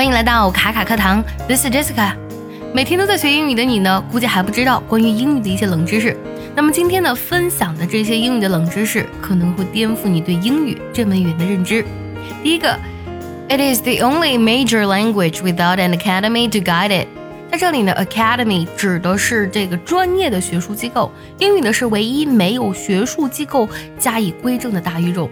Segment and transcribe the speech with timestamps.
[0.00, 2.14] 欢迎来到卡卡课堂，This is Jessica。
[2.72, 6.16] 每天都在学英语的你呢，估计还不知道关于英语的一些冷知识。
[6.56, 11.84] 那么今天呢，分享的这些英语的冷知识，可能会颠覆你对英语这门语言的认知。
[12.42, 12.78] 第一个
[13.50, 17.06] ，It is the only major language without an academy to guide it。
[17.52, 25.28] 在这里呢，academy 指的是这个专业的学术机构，英语呢是唯一没有学术机构加以规正的大语种。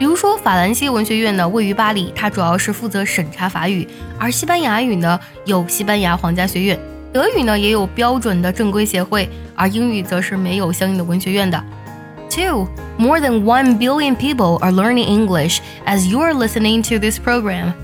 [0.00, 3.86] 比如说，法兰西文学院呢位于巴黎，它主要是负责审查法语；
[4.18, 6.80] 而西班牙语呢有西班牙皇家学院，
[7.12, 11.62] 德语呢也有标准的正规协会，而英语则是没有相应的文学院的。
[12.30, 12.66] Two,
[12.96, 17.74] more than one billion people are learning English as you are listening to this program。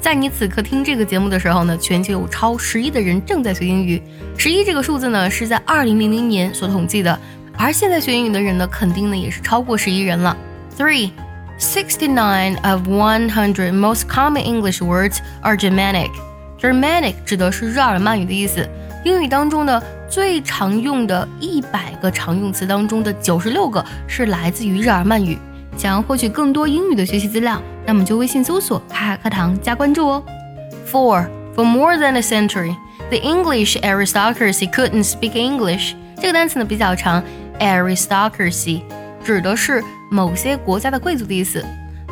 [0.00, 4.00] 在你此刻听这个节目的时候呢，全球有超十亿的人正在学英语。
[4.36, 7.18] 十一这个数字呢是在二零零零年所统计的，
[7.56, 10.36] 而现在学英语的人呢，肯定呢也是超过十亿人了。
[10.78, 11.10] Three。
[11.59, 16.11] Sixty-nine of one hundred most common English words are Germanic.
[16.59, 18.67] Germanic 指的是日耳曼语的意思。
[19.05, 25.37] 英语当中呢，最常用的一百个常用词当中的九十六个是来自于日耳曼语。
[25.77, 30.23] 想要获取更多英语的学习资料，那么就微信搜索“卡卡课堂”加关注哦。
[30.89, 32.75] Four for more than a century,
[33.09, 35.93] the English aristocracy couldn't speak English.
[36.19, 37.23] 这个单词呢比较长，
[37.59, 38.81] aristocracy
[39.34, 39.82] 指的是。
[40.10, 41.62] 某些国家的贵族的意思。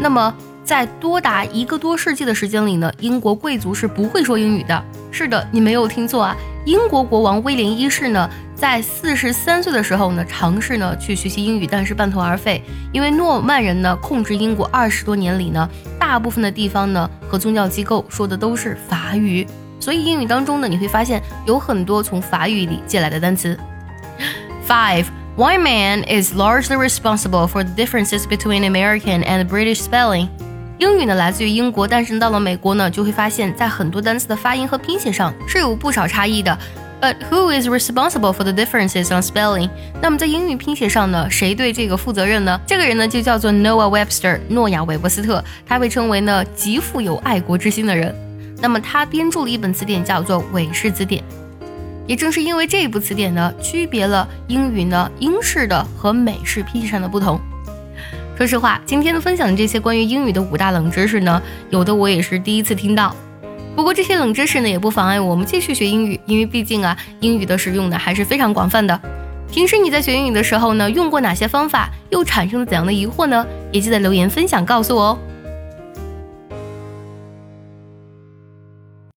[0.00, 0.34] 那么，
[0.64, 4.84] 在多达一个多世纪的时间里呢，英国贵族是不会说英语的。
[5.12, 6.36] 是的，你没有听错啊！
[6.64, 12.60] 英国国王威廉一世呢，在四十三岁的时候呢，尝试呢去学习英语，但是半途而废。
[12.92, 15.70] 因为诺曼人呢控制英国二十多年里呢，
[16.00, 19.46] 大部分的地方呢和宗教机构说的都是法语，
[19.78, 23.56] 所以英语当中呢，你会发现有很多从法语里借来的单词。
[24.66, 25.06] Five.
[25.36, 30.28] One man is largely responsible for the differences between American and British spelling。
[30.78, 36.56] 英语呢来自于英国，但是到了美国呢，就会发现，在很多单词的发音和拼写上是有不少差异的。
[37.00, 39.70] But who is responsible for the differences on spelling？
[40.00, 42.60] 那么在英语拼写上呢，谁对这个负责任呢？
[42.64, 48.14] 这个人呢就叫做 Noah Webster，诺亚·韦伯斯特，他被称为呢极富有爱国之心的人。
[48.60, 51.20] 那么他编著了一本词典，叫做《韦氏词典》。
[52.06, 57.40] 也正是因为这一部词典呢，区别了英语呢英式的和美式拼写上的不同。
[58.36, 63.14] 说实话，今天的分享的这些关于英语的五大冷知识呢，有的我也是第一次听到。
[63.76, 69.00] 不过这些冷知识呢，也不妨碍我们继续学英语，因为毕竟啊，英语的使用呢还是非常广泛的。
[69.50, 73.46] 平时你在学英语的时候呢，用过哪些方法，又产生了怎样的疑惑呢？
[73.72, 75.18] 也记得留言分享告诉我哦。